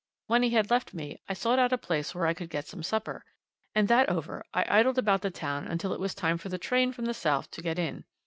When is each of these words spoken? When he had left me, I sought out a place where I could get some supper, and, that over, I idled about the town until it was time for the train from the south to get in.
When 0.25 0.41
he 0.41 0.49
had 0.49 0.71
left 0.71 0.95
me, 0.95 1.21
I 1.29 1.35
sought 1.35 1.59
out 1.59 1.71
a 1.71 1.77
place 1.77 2.15
where 2.15 2.25
I 2.25 2.33
could 2.33 2.49
get 2.49 2.65
some 2.65 2.81
supper, 2.81 3.23
and, 3.75 3.87
that 3.87 4.09
over, 4.09 4.43
I 4.51 4.65
idled 4.79 4.97
about 4.97 5.21
the 5.21 5.29
town 5.29 5.67
until 5.67 5.93
it 5.93 5.99
was 5.99 6.15
time 6.15 6.39
for 6.39 6.49
the 6.49 6.57
train 6.57 6.91
from 6.91 7.05
the 7.05 7.13
south 7.13 7.51
to 7.51 7.61
get 7.61 7.77
in. 7.77 8.05